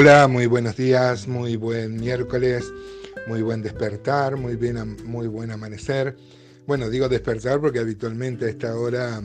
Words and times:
Hola, 0.00 0.28
muy 0.28 0.46
buenos 0.46 0.76
días, 0.76 1.26
muy 1.26 1.56
buen 1.56 1.96
miércoles, 1.96 2.72
muy 3.26 3.42
buen 3.42 3.62
despertar, 3.62 4.36
muy, 4.36 4.54
bien, 4.54 4.96
muy 5.04 5.26
buen 5.26 5.50
amanecer. 5.50 6.16
Bueno, 6.68 6.88
digo 6.88 7.08
despertar 7.08 7.60
porque 7.60 7.80
habitualmente 7.80 8.44
a 8.44 8.48
esta 8.48 8.76
hora, 8.76 9.20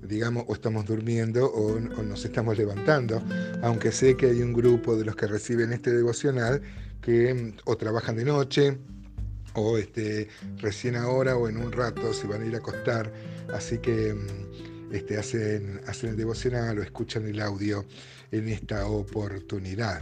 digamos, 0.00 0.46
o 0.48 0.54
estamos 0.54 0.86
durmiendo 0.86 1.52
o, 1.52 1.78
nos 1.78 2.24
estamos 2.24 2.56
levantando, 2.56 3.22
aunque 3.60 3.92
sé 3.92 4.16
que 4.16 4.30
hay 4.30 4.40
un 4.40 4.54
grupo 4.54 4.96
de 4.96 5.04
los 5.04 5.14
que 5.14 5.26
reciben 5.26 5.74
este 5.74 5.94
devocional 5.94 6.62
que 7.02 7.52
o 7.66 7.76
trabajan 7.76 8.16
de 8.16 8.24
noche 8.24 8.78
o 9.52 9.76
este, 9.76 10.28
recién 10.56 10.96
ahora 10.96 11.36
o 11.36 11.50
en 11.50 11.58
un 11.58 11.70
rato 11.70 12.14
se 12.14 12.26
van 12.26 12.40
a 12.40 12.46
ir 12.46 12.54
a 12.54 12.58
acostar, 12.60 13.12
así 13.52 13.76
que 13.76 14.16
este, 14.92 15.18
hacen, 15.18 15.80
hacen 15.86 16.10
el 16.10 16.16
devocional 16.16 16.78
o 16.78 16.82
escuchan 16.82 17.26
el 17.26 17.40
audio 17.40 17.84
en 18.30 18.48
esta 18.48 18.86
oportunidad. 18.86 20.00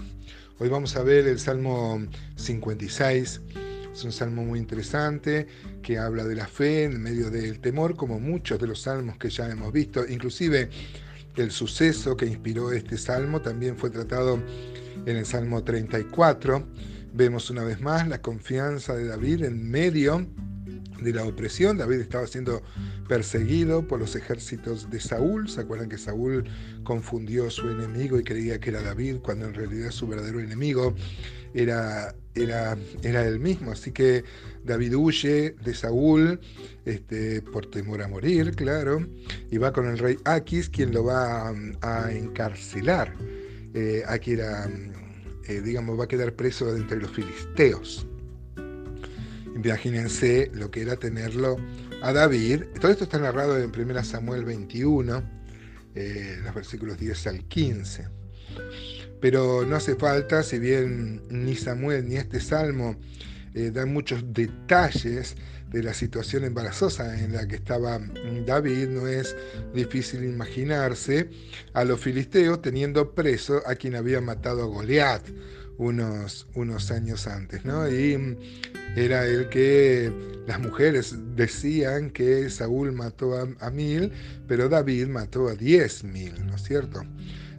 Hoy 0.58 0.68
vamos 0.68 0.96
a 0.96 1.02
ver 1.02 1.26
el 1.26 1.38
Salmo 1.38 2.02
56. 2.36 3.40
Es 3.92 4.04
un 4.04 4.12
salmo 4.12 4.44
muy 4.44 4.58
interesante 4.58 5.46
que 5.82 5.98
habla 5.98 6.24
de 6.24 6.34
la 6.34 6.46
fe 6.46 6.84
en 6.84 7.02
medio 7.02 7.30
del 7.30 7.60
temor, 7.60 7.96
como 7.96 8.20
muchos 8.20 8.60
de 8.60 8.66
los 8.66 8.82
salmos 8.82 9.16
que 9.16 9.30
ya 9.30 9.50
hemos 9.50 9.72
visto. 9.72 10.06
Inclusive 10.06 10.68
el 11.36 11.50
suceso 11.50 12.16
que 12.16 12.26
inspiró 12.26 12.72
este 12.72 12.98
salmo 12.98 13.40
también 13.40 13.76
fue 13.76 13.90
tratado 13.90 14.40
en 15.06 15.16
el 15.16 15.26
Salmo 15.26 15.62
34. 15.62 16.66
Vemos 17.12 17.50
una 17.50 17.64
vez 17.64 17.80
más 17.80 18.08
la 18.08 18.20
confianza 18.20 18.94
de 18.94 19.06
David 19.06 19.44
en 19.44 19.70
medio 19.70 20.18
de 20.18 20.45
la 21.12 21.24
opresión. 21.24 21.78
David 21.78 22.00
estaba 22.00 22.26
siendo 22.26 22.62
perseguido 23.08 23.86
por 23.86 24.00
los 24.00 24.16
ejércitos 24.16 24.90
de 24.90 25.00
Saúl. 25.00 25.48
¿Se 25.48 25.60
acuerdan 25.60 25.88
que 25.88 25.98
Saúl 25.98 26.44
confundió 26.84 27.50
su 27.50 27.68
enemigo 27.68 28.18
y 28.18 28.24
creía 28.24 28.58
que 28.58 28.70
era 28.70 28.82
David 28.82 29.16
cuando 29.22 29.46
en 29.46 29.54
realidad 29.54 29.90
su 29.90 30.06
verdadero 30.06 30.40
enemigo 30.40 30.94
era, 31.54 32.14
era, 32.34 32.76
era 33.02 33.26
él 33.26 33.38
mismo? 33.40 33.72
Así 33.72 33.92
que 33.92 34.24
David 34.64 34.94
huye 34.94 35.54
de 35.62 35.74
Saúl 35.74 36.40
este, 36.84 37.42
por 37.42 37.66
temor 37.70 38.02
a 38.02 38.08
morir, 38.08 38.52
claro, 38.56 39.06
y 39.50 39.58
va 39.58 39.72
con 39.72 39.86
el 39.86 39.98
rey 39.98 40.16
Aquis, 40.24 40.68
quien 40.68 40.92
lo 40.92 41.04
va 41.04 41.54
a, 41.82 42.12
encarcelar. 42.12 43.14
Eh, 43.74 44.02
era, 44.26 44.68
eh, 45.48 45.60
digamos, 45.60 45.98
va 45.98 46.04
a 46.04 46.08
quedar 46.08 46.32
preso 46.32 46.74
entre 46.76 46.98
los 46.98 47.10
filisteos. 47.10 48.06
Imagínense 49.56 50.50
lo 50.52 50.70
que 50.70 50.82
era 50.82 50.96
tenerlo 50.96 51.56
a 52.02 52.12
David. 52.12 52.64
Todo 52.78 52.92
esto 52.92 53.04
está 53.04 53.18
narrado 53.18 53.58
en 53.58 53.72
1 53.74 54.04
Samuel 54.04 54.44
21, 54.44 55.22
eh, 55.94 56.38
los 56.44 56.54
versículos 56.54 56.98
10 56.98 57.26
al 57.28 57.44
15. 57.44 58.08
Pero 59.20 59.64
no 59.64 59.76
hace 59.76 59.94
falta, 59.96 60.42
si 60.42 60.58
bien 60.58 61.22
ni 61.30 61.56
Samuel 61.56 62.06
ni 62.06 62.16
este 62.16 62.38
salmo 62.38 62.96
eh, 63.54 63.70
dan 63.72 63.92
muchos 63.92 64.22
detalles 64.34 65.36
de 65.70 65.82
la 65.82 65.94
situación 65.94 66.44
embarazosa 66.44 67.18
en 67.18 67.32
la 67.32 67.48
que 67.48 67.56
estaba 67.56 67.98
David, 68.44 68.88
no 68.88 69.08
es 69.08 69.34
difícil 69.74 70.22
imaginarse 70.24 71.30
a 71.72 71.84
los 71.84 71.98
filisteos 72.00 72.60
teniendo 72.60 73.14
preso 73.14 73.62
a 73.66 73.74
quien 73.74 73.96
había 73.96 74.20
matado 74.20 74.62
a 74.62 74.66
Goliat 74.66 75.22
unos, 75.78 76.46
unos 76.54 76.90
años 76.90 77.26
antes, 77.26 77.64
¿no? 77.64 77.88
Y 77.88 78.36
era 78.96 79.26
el 79.26 79.48
que 79.48 80.12
las 80.46 80.60
mujeres 80.60 81.14
decían 81.34 82.10
que 82.10 82.48
Saúl 82.50 82.92
mató 82.92 83.34
a, 83.60 83.70
mil, 83.70 84.12
pero 84.46 84.68
David 84.68 85.08
mató 85.08 85.48
a 85.48 85.54
diez 85.54 86.04
mil, 86.04 86.34
¿no 86.46 86.56
es 86.56 86.62
cierto? 86.62 87.02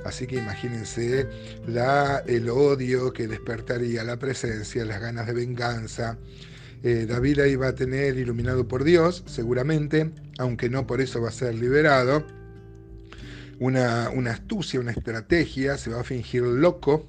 Así 0.05 0.25
que 0.25 0.37
imagínense 0.37 1.27
la, 1.67 2.23
el 2.27 2.49
odio 2.49 3.11
que 3.11 3.27
despertaría 3.27 4.03
la 4.03 4.17
presencia, 4.17 4.85
las 4.85 5.01
ganas 5.01 5.27
de 5.27 5.33
venganza. 5.33 6.17
Eh, 6.83 7.05
David 7.07 7.39
ahí 7.39 7.55
va 7.55 7.69
a 7.69 7.75
tener 7.75 8.17
iluminado 8.17 8.67
por 8.67 8.83
Dios, 8.83 9.23
seguramente, 9.25 10.11
aunque 10.37 10.69
no 10.69 10.87
por 10.87 11.01
eso 11.01 11.21
va 11.21 11.29
a 11.29 11.33
ser 11.33 11.55
liberado. 11.55 12.25
Una, 13.59 14.09
una 14.11 14.31
astucia, 14.31 14.79
una 14.79 14.91
estrategia, 14.91 15.77
se 15.77 15.89
va 15.89 16.01
a 16.01 16.03
fingir 16.03 16.43
loco, 16.43 17.05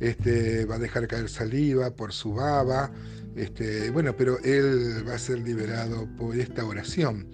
este, 0.00 0.64
va 0.64 0.76
a 0.76 0.78
dejar 0.78 1.06
caer 1.08 1.28
saliva 1.28 1.90
por 1.90 2.12
su 2.12 2.34
baba, 2.34 2.90
este, 3.36 3.90
bueno, 3.90 4.16
pero 4.16 4.38
él 4.40 5.04
va 5.08 5.14
a 5.14 5.18
ser 5.18 5.38
liberado 5.38 6.08
por 6.16 6.36
esta 6.36 6.64
oración 6.64 7.26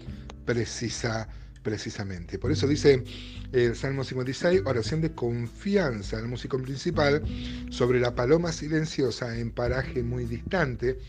precisa, 0.44 1.28
precisamente. 1.64 2.38
Por 2.38 2.52
eso 2.52 2.68
dice 2.68 3.02
el 3.52 3.74
Salmo 3.74 4.04
56, 4.04 4.62
oración 4.64 5.00
de 5.00 5.12
confianza 5.12 6.18
al 6.18 6.28
músico 6.28 6.58
principal 6.58 7.22
sobre 7.70 7.98
la 7.98 8.14
paloma 8.14 8.52
silenciosa 8.52 9.36
en 9.36 9.50
paraje 9.50 10.04
muy 10.04 10.26
distante. 10.26 11.00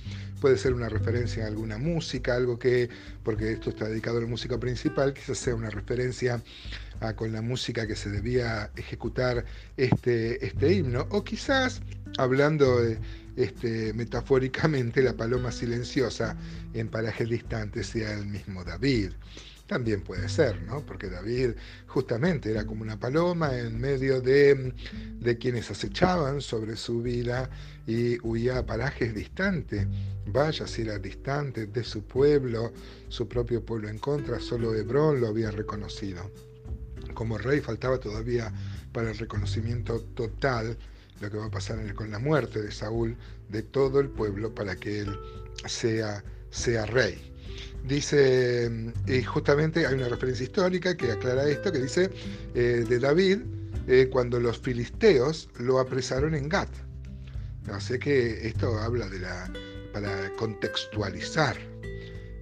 Puede 0.41 0.57
ser 0.57 0.73
una 0.73 0.89
referencia 0.89 1.43
a 1.43 1.47
alguna 1.47 1.77
música, 1.77 2.35
algo 2.35 2.57
que, 2.57 2.89
porque 3.23 3.51
esto 3.51 3.69
está 3.69 3.87
dedicado 3.87 4.17
al 4.17 4.27
músico 4.27 4.59
principal, 4.59 5.13
quizás 5.13 5.37
sea 5.37 5.53
una 5.53 5.69
referencia 5.69 6.41
con 7.15 7.31
la 7.31 7.41
música 7.41 7.85
que 7.85 7.95
se 7.95 8.09
debía 8.09 8.71
ejecutar 8.75 9.45
este, 9.77 10.43
este 10.45 10.73
himno, 10.73 11.05
o 11.11 11.23
quizás 11.23 11.81
hablando 12.17 12.81
de 12.81 12.97
este, 13.35 13.93
metafóricamente 13.93 15.03
la 15.03 15.13
paloma 15.13 15.51
silenciosa 15.51 16.37
en 16.73 16.87
parajes 16.87 17.29
distantes 17.29 17.87
sea 17.87 18.13
el 18.13 18.25
mismo 18.27 18.63
David. 18.63 19.11
También 19.67 20.01
puede 20.01 20.29
ser, 20.29 20.61
¿no? 20.61 20.85
Porque 20.85 21.09
David 21.09 21.51
justamente 21.87 22.51
era 22.51 22.65
como 22.65 22.83
una 22.83 22.99
paloma 22.99 23.57
en 23.57 23.79
medio 23.79 24.21
de, 24.21 24.73
de 25.19 25.37
quienes 25.37 25.71
acechaban 25.71 26.39
sobre 26.41 26.75
su 26.75 27.01
vida 27.01 27.49
y 27.87 28.19
huía 28.21 28.59
a 28.59 28.65
parajes 28.65 29.15
distantes. 29.15 29.87
Vaya 30.27 30.67
si 30.67 30.83
era 30.83 30.99
distante 30.99 31.65
de 31.65 31.83
su 31.83 32.03
pueblo, 32.03 32.73
su 33.09 33.27
propio 33.27 33.65
pueblo 33.65 33.89
en 33.89 33.97
contra, 33.97 34.39
solo 34.39 34.75
Hebrón 34.75 35.19
lo 35.19 35.27
había 35.27 35.49
reconocido. 35.49 36.29
Como 37.15 37.37
rey 37.39 37.59
faltaba 37.59 37.99
todavía 37.99 38.53
para 38.91 39.09
el 39.11 39.17
reconocimiento 39.17 40.01
total 40.13 40.77
lo 41.21 41.31
que 41.31 41.37
va 41.37 41.45
a 41.45 41.51
pasar 41.51 41.93
con 41.95 42.11
la 42.11 42.19
muerte 42.19 42.61
de 42.61 42.71
Saúl, 42.71 43.15
de 43.49 43.63
todo 43.63 43.99
el 43.99 44.09
pueblo, 44.09 44.53
para 44.53 44.75
que 44.75 44.99
él 44.99 45.17
sea, 45.65 46.23
sea 46.49 46.85
rey. 46.85 47.34
Dice, 47.87 48.71
y 49.05 49.21
justamente 49.21 49.85
hay 49.85 49.93
una 49.93 50.09
referencia 50.09 50.43
histórica 50.43 50.97
que 50.97 51.11
aclara 51.11 51.47
esto, 51.47 51.71
que 51.71 51.79
dice 51.79 52.09
eh, 52.55 52.83
de 52.87 52.99
David 52.99 53.39
eh, 53.87 54.09
cuando 54.11 54.39
los 54.39 54.57
filisteos 54.57 55.49
lo 55.59 55.79
apresaron 55.79 56.33
en 56.33 56.49
Gat. 56.49 56.69
Así 57.71 57.99
que 57.99 58.47
esto 58.47 58.79
habla 58.79 59.07
de 59.09 59.19
la, 59.19 59.51
para 59.93 60.31
contextualizar. 60.35 61.55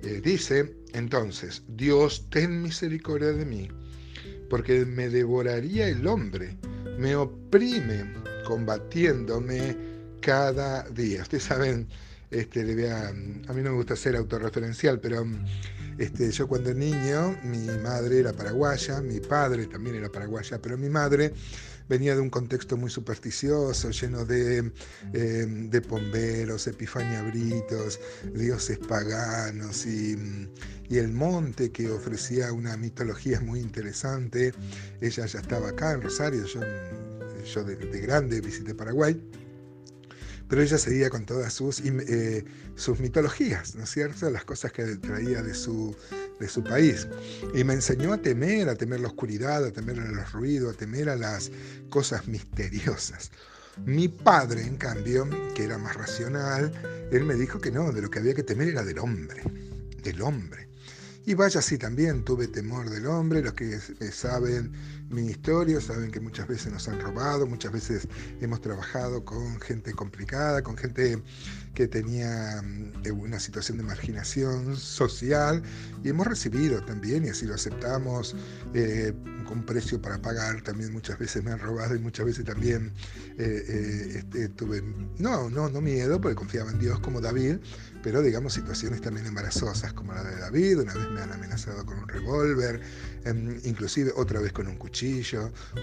Eh, 0.03 0.21
dice, 0.23 0.73
entonces, 0.93 1.63
Dios, 1.67 2.25
ten 2.29 2.61
misericordia 2.61 3.33
de 3.33 3.45
mí, 3.45 3.67
porque 4.49 4.85
me 4.85 5.09
devoraría 5.09 5.87
el 5.89 6.07
hombre, 6.07 6.57
me 6.97 7.15
oprime 7.15 8.13
combatiéndome 8.45 9.75
cada 10.21 10.83
día. 10.89 11.21
Ustedes 11.21 11.43
saben, 11.43 11.87
este, 12.33 12.91
a, 12.91 13.11
mí 13.11 13.61
no 13.61 13.71
me 13.71 13.75
gusta 13.75 13.95
ser 13.95 14.15
autorreferencial, 14.15 14.99
pero 14.99 15.25
este, 15.97 16.31
yo 16.31 16.47
cuando 16.47 16.73
niño, 16.73 17.37
mi 17.43 17.67
madre 17.81 18.19
era 18.19 18.33
paraguaya, 18.33 19.01
mi 19.01 19.19
padre 19.19 19.67
también 19.67 19.95
era 19.95 20.09
paraguaya, 20.09 20.59
pero 20.61 20.77
mi 20.77 20.89
madre 20.89 21.33
venía 21.87 22.15
de 22.15 22.21
un 22.21 22.29
contexto 22.29 22.77
muy 22.77 22.89
supersticioso, 22.89 23.91
lleno 23.91 24.25
de, 24.25 24.71
eh, 25.13 25.45
de 25.47 25.81
pomberos, 25.81 26.65
epifaniabritos, 26.67 27.99
dioses 28.33 28.79
paganos 28.79 29.85
y, 29.85 30.17
y, 30.89 30.97
el 30.97 31.11
monte 31.11 31.71
que 31.71 31.91
ofrecía 31.91 32.51
una 32.53 32.77
mitología 32.77 33.41
muy 33.41 33.59
interesante. 33.59 34.53
Ella 35.01 35.25
ya 35.25 35.39
estaba 35.39 35.69
acá 35.69 35.91
en 35.91 36.01
Rosario, 36.01 36.45
yo 36.45 36.61
yo 37.43 37.63
de, 37.63 37.75
grande 37.99 38.41
visité 38.41 38.73
Paraguay, 38.73 39.19
pero 40.53 40.61
ella 40.61 40.77
seguía 40.77 41.09
con 41.09 41.25
todas 41.25 41.51
sus, 41.51 41.79
eh, 41.79 42.45
sus 42.75 42.99
mitologías, 42.99 43.73
¿no 43.73 43.85
es 43.85 43.89
cierto? 43.89 44.29
Las 44.29 44.45
cosas 44.45 44.71
que 44.71 44.85
traía 44.97 45.41
de 45.41 45.55
su, 45.55 45.95
de 46.39 46.47
su 46.47 46.63
país. 46.63 47.07
Y 47.55 47.63
me 47.63 47.73
enseñó 47.73 48.13
a 48.13 48.19
temer, 48.19 48.69
a 48.69 48.75
temer 48.75 48.99
la 48.99 49.07
oscuridad, 49.07 49.65
a 49.65 49.71
temer 49.71 49.99
a 49.99 50.05
los 50.11 50.31
ruidos, 50.31 50.75
a 50.75 50.77
temer 50.77 51.09
a 51.09 51.15
las 51.15 51.49
cosas 51.89 52.27
misteriosas. 52.27 53.31
Mi 53.83 54.09
padre, 54.09 54.61
en 54.61 54.77
cambio, 54.77 55.27
que 55.55 55.63
era 55.63 55.79
más 55.79 55.95
racional, 55.95 56.71
él 57.11 57.23
me 57.23 57.33
dijo 57.33 57.59
que 57.59 57.71
no, 57.71 57.91
de 57.91 58.03
lo 58.03 58.11
que 58.11 58.19
había 58.19 58.35
que 58.35 58.43
temer 58.43 58.67
era 58.67 58.83
del 58.83 58.99
hombre, 58.99 59.41
del 60.03 60.21
hombre. 60.21 60.69
Y 61.25 61.33
vaya 61.33 61.63
si 61.63 61.79
también 61.79 62.23
tuve 62.23 62.47
temor 62.47 62.91
del 62.91 63.07
hombre, 63.07 63.41
los 63.41 63.55
que 63.55 63.79
saben 64.11 64.71
mi 65.13 65.27
historia, 65.27 65.79
saben 65.79 66.11
que 66.11 66.19
muchas 66.19 66.47
veces 66.47 66.71
nos 66.71 66.87
han 66.87 66.99
robado, 66.99 67.45
muchas 67.45 67.71
veces 67.71 68.07
hemos 68.41 68.61
trabajado 68.61 69.23
con 69.23 69.59
gente 69.61 69.93
complicada, 69.93 70.61
con 70.61 70.75
gente 70.75 71.21
que 71.73 71.87
tenía 71.87 72.61
mm, 72.61 73.19
una 73.19 73.39
situación 73.39 73.77
de 73.77 73.83
marginación 73.83 74.75
social 74.75 75.63
y 76.03 76.09
hemos 76.09 76.27
recibido 76.27 76.83
también, 76.83 77.25
y 77.25 77.29
así 77.29 77.45
lo 77.45 77.55
aceptamos, 77.55 78.35
eh, 78.73 79.13
con 79.43 79.65
precio 79.65 80.01
para 80.01 80.21
pagar, 80.21 80.61
también 80.61 80.91
muchas 80.91 81.19
veces 81.19 81.43
me 81.43 81.51
han 81.51 81.59
robado 81.59 81.95
y 81.95 81.99
muchas 81.99 82.25
veces 82.25 82.45
también 82.45 82.91
eh, 83.37 83.63
eh, 83.67 84.11
este, 84.17 84.49
tuve, 84.49 84.81
no, 85.19 85.49
no, 85.49 85.69
no 85.69 85.81
miedo, 85.81 86.19
porque 86.19 86.35
confiaba 86.35 86.71
en 86.71 86.79
Dios 86.79 86.99
como 86.99 87.21
David, 87.21 87.57
pero 88.01 88.21
digamos 88.21 88.53
situaciones 88.53 89.01
también 89.01 89.25
embarazosas 89.25 89.93
como 89.93 90.13
la 90.13 90.23
de 90.23 90.35
David, 90.37 90.79
una 90.79 90.93
vez 90.93 91.09
me 91.09 91.21
han 91.21 91.31
amenazado 91.31 91.85
con 91.85 91.99
un 91.99 92.07
revólver, 92.07 92.81
em, 93.25 93.59
inclusive 93.63 94.11
otra 94.15 94.39
vez 94.39 94.51
con 94.51 94.67
un 94.67 94.77
cuchillo, 94.77 95.02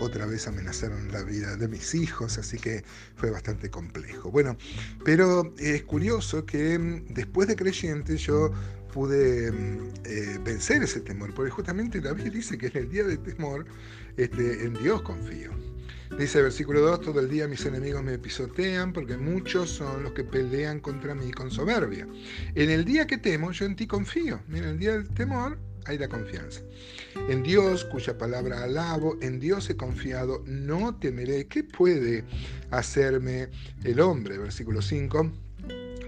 otra 0.00 0.26
vez 0.26 0.46
amenazaron 0.46 1.12
la 1.12 1.22
vida 1.22 1.56
de 1.56 1.68
mis 1.68 1.94
hijos, 1.94 2.38
así 2.38 2.58
que 2.58 2.84
fue 3.16 3.30
bastante 3.30 3.70
complejo. 3.70 4.30
Bueno, 4.30 4.56
pero 5.04 5.52
es 5.58 5.82
curioso 5.82 6.44
que 6.46 6.74
em, 6.74 7.04
después 7.08 7.48
de 7.48 7.56
creyente 7.56 8.16
yo 8.16 8.52
pude 8.92 9.48
em, 9.48 9.92
eh, 10.04 10.38
vencer 10.44 10.82
ese 10.82 11.00
temor, 11.00 11.34
porque 11.34 11.50
justamente 11.50 12.00
David 12.00 12.32
dice 12.32 12.58
que 12.58 12.66
en 12.68 12.76
el 12.76 12.90
día 12.90 13.04
de 13.04 13.16
temor 13.18 13.66
este, 14.16 14.64
en 14.64 14.74
Dios 14.74 15.02
confío. 15.02 15.50
Dice 16.18 16.42
versículo 16.42 16.80
2, 16.80 17.02
todo 17.02 17.20
el 17.20 17.30
día 17.30 17.46
mis 17.46 17.64
enemigos 17.64 18.02
me 18.02 18.18
pisotean 18.18 18.92
porque 18.92 19.16
muchos 19.16 19.70
son 19.70 20.02
los 20.02 20.12
que 20.12 20.24
pelean 20.24 20.80
contra 20.80 21.14
mí 21.14 21.30
con 21.30 21.50
soberbia. 21.52 22.06
En 22.56 22.68
el 22.68 22.84
día 22.84 23.06
que 23.06 23.16
temo, 23.16 23.52
yo 23.52 23.64
en 23.64 23.76
ti 23.76 23.86
confío. 23.86 24.40
Mira, 24.48 24.66
en 24.66 24.72
el 24.72 24.78
día 24.80 24.92
del 24.92 25.08
temor 25.10 25.56
hay 25.86 25.98
la 25.98 26.08
confianza. 26.08 26.60
En 27.28 27.42
Dios, 27.42 27.84
cuya 27.84 28.16
palabra 28.18 28.62
alabo, 28.62 29.16
en 29.20 29.40
Dios 29.40 29.68
he 29.70 29.76
confiado, 29.76 30.42
no 30.46 30.98
temeré. 30.98 31.46
¿Qué 31.46 31.64
puede 31.64 32.24
hacerme 32.70 33.48
el 33.84 34.00
hombre? 34.00 34.38
Versículo 34.38 34.82
5. 34.82 35.32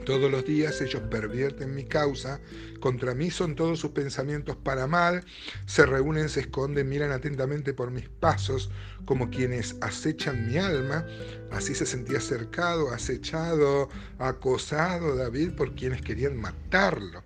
Todos 0.05 0.31
los 0.33 0.45
días 0.45 0.81
ellos 0.81 1.03
pervierten 1.11 1.77
mi 1.77 1.85
causa, 1.85 2.41
contra 2.81 3.15
mí 3.15 3.31
son 3.31 3.55
todos 3.55 3.79
sus 3.79 3.93
pensamientos 3.93 4.57
para 4.57 4.89
mal, 4.89 5.25
se 5.67 5.87
reúnen, 5.87 6.29
se 6.29 6.41
esconden, 6.41 6.89
miran 6.89 7.13
atentamente 7.13 7.73
por 7.73 7.93
mis 7.93 8.09
pasos, 8.09 8.69
como 9.05 9.31
quienes 9.31 9.77
acechan 9.81 10.49
mi 10.49 10.59
alma. 10.59 11.07
Así 11.53 11.77
se 11.77 11.87
sentía 11.87 12.21
cercado, 12.21 12.93
acechado, 12.93 13.89
acosado 14.19 15.15
David 15.15 15.53
por 15.53 15.75
quienes 15.77 16.03
querían 16.03 16.37
matarlo. 16.37 17.23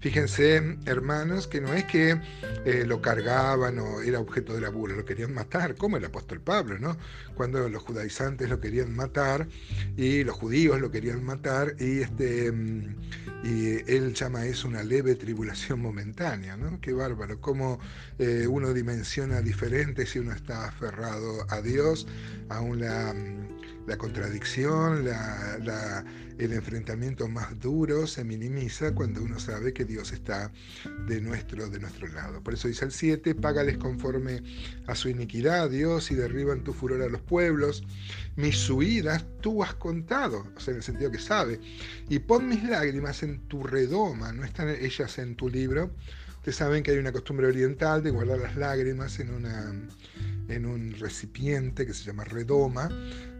Fíjense, 0.00 0.78
hermanos, 0.86 1.48
que 1.48 1.60
no 1.60 1.74
es 1.74 1.84
que 1.84 2.20
eh, 2.64 2.84
lo 2.86 3.02
cargaban 3.02 3.80
o 3.80 4.00
era 4.00 4.20
objeto 4.20 4.54
de 4.54 4.60
la 4.60 4.68
burla, 4.68 4.96
lo 4.96 5.04
querían 5.04 5.34
matar, 5.34 5.74
como 5.74 5.96
el 5.96 6.04
apóstol 6.04 6.40
Pablo, 6.40 6.78
¿no? 6.78 6.96
Cuando 7.34 7.68
los 7.68 7.82
judaizantes 7.82 8.48
lo 8.48 8.60
querían 8.60 8.94
matar 8.94 9.48
y 9.96 10.22
los 10.22 10.36
judíos 10.36 10.80
lo 10.80 10.92
querían 10.92 11.24
matar 11.24 11.74
y, 11.80 12.02
este, 12.02 12.52
mm, 12.52 12.96
y 13.42 13.90
él 13.90 14.14
llama 14.14 14.46
eso 14.46 14.68
una 14.68 14.84
leve 14.84 15.16
tribulación 15.16 15.80
momentánea, 15.80 16.56
¿no? 16.56 16.80
Qué 16.80 16.92
bárbaro, 16.92 17.40
cómo 17.40 17.80
eh, 18.20 18.46
uno 18.48 18.72
dimensiona 18.72 19.40
diferente 19.40 20.06
si 20.06 20.20
uno 20.20 20.32
está 20.32 20.66
aferrado 20.66 21.44
a 21.48 21.60
Dios, 21.60 22.06
aún 22.48 22.84
la 23.88 23.96
contradicción, 23.96 25.08
el 26.38 26.52
enfrentamiento 26.52 27.26
más 27.26 27.58
duro 27.58 28.06
se 28.06 28.22
minimiza 28.22 28.94
cuando 28.94 29.22
uno 29.22 29.40
sabe 29.40 29.72
que 29.72 29.86
Dios 29.86 30.12
está 30.12 30.52
de 31.06 31.22
nuestro, 31.22 31.70
de 31.70 31.80
nuestro 31.80 32.06
lado. 32.08 32.42
Por 32.42 32.52
eso 32.52 32.68
dice 32.68 32.84
el 32.84 32.92
7, 32.92 33.34
págales 33.34 33.78
conforme 33.78 34.42
a 34.86 34.94
su 34.94 35.08
iniquidad, 35.08 35.70
Dios, 35.70 36.10
y 36.10 36.16
derriban 36.16 36.64
tu 36.64 36.74
furor 36.74 37.00
a 37.00 37.08
los 37.08 37.22
pueblos. 37.22 37.82
Mis 38.36 38.68
huidas 38.68 39.24
tú 39.40 39.64
has 39.64 39.74
contado, 39.74 40.46
o 40.54 40.60
sea, 40.60 40.72
en 40.72 40.78
el 40.78 40.82
sentido 40.82 41.10
que 41.10 41.18
sabe, 41.18 41.58
y 42.10 42.18
pon 42.18 42.46
mis 42.46 42.62
lágrimas 42.64 43.22
en 43.22 43.40
tu 43.48 43.62
redoma, 43.64 44.32
no 44.32 44.44
están 44.44 44.68
ellas 44.68 45.16
en 45.18 45.34
tu 45.34 45.48
libro. 45.48 45.90
Ustedes 46.36 46.56
saben 46.56 46.82
que 46.82 46.92
hay 46.92 46.98
una 46.98 47.12
costumbre 47.12 47.46
oriental 47.46 48.02
de 48.02 48.10
guardar 48.10 48.38
las 48.38 48.54
lágrimas 48.54 49.18
en, 49.18 49.30
una, 49.30 49.74
en 50.48 50.66
un 50.66 50.92
recipiente 50.92 51.84
que 51.84 51.92
se 51.92 52.04
llama 52.04 52.24
redoma, 52.24 52.88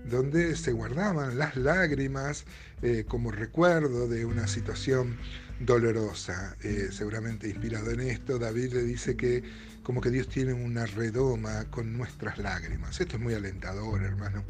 donde 0.08 0.56
se 0.56 0.72
guardaban 0.72 1.38
las 1.38 1.56
lágrimas 1.56 2.44
eh, 2.82 3.04
como 3.06 3.30
recuerdo 3.30 4.08
de 4.08 4.24
una 4.24 4.46
situación 4.46 5.16
dolorosa. 5.60 6.56
Eh, 6.62 6.88
seguramente 6.92 7.48
inspirado 7.48 7.90
en 7.90 8.00
esto, 8.00 8.38
David 8.38 8.72
le 8.74 8.82
dice 8.82 9.16
que 9.16 9.42
como 9.82 10.00
que 10.00 10.10
Dios 10.10 10.28
tiene 10.28 10.52
una 10.52 10.84
redoma 10.86 11.64
con 11.70 11.96
nuestras 11.96 12.38
lágrimas. 12.38 13.00
Esto 13.00 13.16
es 13.16 13.22
muy 13.22 13.34
alentador, 13.34 14.02
hermano. 14.02 14.44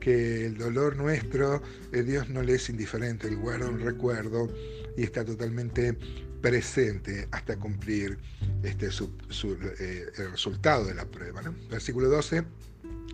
Que 0.00 0.46
el 0.46 0.56
dolor 0.56 0.96
nuestro, 0.96 1.62
eh, 1.92 2.02
Dios 2.02 2.30
no 2.30 2.42
le 2.42 2.54
es 2.54 2.70
indiferente, 2.70 3.28
Él 3.28 3.36
guarda 3.36 3.68
un 3.68 3.80
recuerdo 3.80 4.48
y 4.96 5.02
está 5.02 5.24
totalmente 5.24 5.98
presente 6.40 7.28
hasta 7.30 7.56
cumplir 7.56 8.18
este, 8.62 8.86
el 8.86 10.30
resultado 10.30 10.86
de 10.86 10.94
la 10.94 11.04
prueba. 11.04 11.42
Versículo 11.70 12.08
12. 12.08 12.44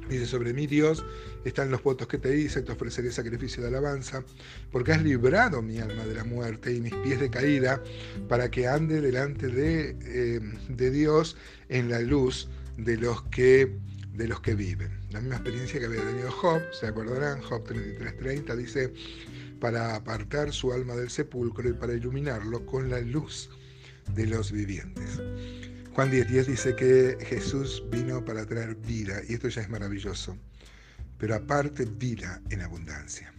Dice, 0.09 0.27
sobre 0.27 0.53
mí 0.53 0.67
Dios 0.67 1.05
están 1.45 1.71
los 1.71 1.83
votos 1.83 2.07
que 2.07 2.19
te 2.19 2.37
hice, 2.39 2.63
te 2.63 2.73
ofreceré 2.73 3.11
sacrificio 3.11 3.63
de 3.63 3.69
alabanza, 3.69 4.25
porque 4.71 4.93
has 4.93 5.03
librado 5.03 5.63
mi 5.63 5.79
alma 5.79 6.05
de 6.05 6.15
la 6.15 6.25
muerte 6.25 6.73
y 6.73 6.81
mis 6.81 6.95
pies 6.95 7.21
de 7.21 7.31
caída, 7.31 7.83
para 8.29 8.51
que 8.51 8.69
ande 8.69 9.01
delante 9.01 9.49
de, 9.49 9.97
eh, 10.03 10.41
de 10.69 10.91
Dios 10.91 11.37
en 11.69 11.91
la 11.91 12.01
luz 12.01 12.49
de 12.77 12.97
los 12.97 13.23
que 13.25 13.73
de 14.17 14.27
los 14.27 14.41
que 14.41 14.55
viven. 14.55 14.91
La 15.11 15.21
misma 15.21 15.37
experiencia 15.37 15.79
que 15.79 15.87
había 15.87 16.03
tenido 16.03 16.31
Job, 16.31 16.63
se 16.73 16.87
acordarán, 16.87 17.43
Job 17.43 17.65
33:30 17.65 18.57
dice, 18.57 18.93
para 19.61 19.95
apartar 19.95 20.53
su 20.53 20.73
alma 20.73 20.95
del 20.95 21.11
sepulcro 21.11 21.69
y 21.69 21.75
para 21.75 21.95
iluminarlo 21.95 22.65
con 22.65 22.91
la 22.91 23.01
luz 23.01 23.51
de 24.15 24.27
los 24.27 24.53
vivientes. 24.53 25.21
Juan 25.97 26.13
10.10 26.13 26.45
dice 26.45 26.77
que 26.77 27.17
Jesús 27.25 27.83
vino 27.91 28.23
para 28.23 28.45
traer 28.45 28.75
vida, 28.75 29.23
y 29.27 29.33
esto 29.33 29.49
ya 29.49 29.63
es 29.63 29.71
maravilloso, 29.71 30.37
pero 31.17 31.35
aparte 31.35 31.87
vida 31.87 32.43
en 32.51 32.61
abundancia. 32.61 33.33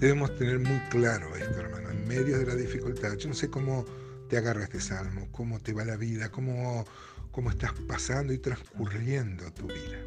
Debemos 0.00 0.34
tener 0.36 0.58
muy 0.60 0.78
claro 0.88 1.36
esto, 1.36 1.60
hermano, 1.60 1.90
en 1.90 2.08
medio 2.08 2.38
de 2.38 2.46
la 2.46 2.54
dificultad. 2.54 3.18
Yo 3.18 3.28
no 3.28 3.34
sé 3.34 3.50
cómo 3.50 3.84
te 4.30 4.38
agarra 4.38 4.64
este 4.64 4.80
salmo, 4.80 5.28
cómo 5.30 5.60
te 5.60 5.74
va 5.74 5.84
la 5.84 5.96
vida, 5.96 6.30
cómo, 6.30 6.86
cómo 7.32 7.50
estás 7.50 7.74
pasando 7.86 8.32
y 8.32 8.38
transcurriendo 8.38 9.52
tu 9.52 9.66
vida. 9.66 10.00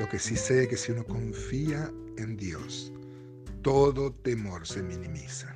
Lo 0.00 0.08
que 0.08 0.18
sí 0.18 0.34
sé 0.34 0.62
es 0.62 0.68
que 0.68 0.78
si 0.78 0.92
uno 0.92 1.04
confía 1.04 1.92
en 2.16 2.38
Dios, 2.38 2.90
todo 3.60 4.14
temor 4.14 4.66
se 4.66 4.82
minimiza. 4.82 5.54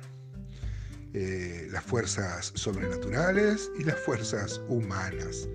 Eh, 1.15 1.67
las 1.71 1.83
fuerzas 1.83 2.51
sobrenaturales 2.55 3.71
y 3.77 3.83
las 3.83 3.99
fuerzas 3.99 4.59
humanas 4.67 5.47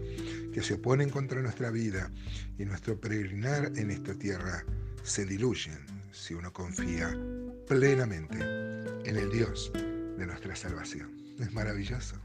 que 0.53 0.63
se 0.63 0.75
oponen 0.75 1.11
contra 1.11 1.43
nuestra 1.43 1.71
vida 1.73 2.13
y 2.59 2.65
nuestro 2.65 3.01
peregrinar 3.01 3.73
en 3.75 3.91
esta 3.91 4.15
tierra 4.15 4.65
se 5.03 5.25
diluyen 5.25 5.79
si 6.13 6.35
uno 6.35 6.53
confía 6.53 7.11
plenamente 7.67 8.39
en 8.39 9.17
el 9.17 9.31
Dios 9.31 9.73
de 9.75 10.27
nuestra 10.27 10.55
salvación. 10.55 11.11
Es 11.41 11.53
maravilloso. 11.53 12.17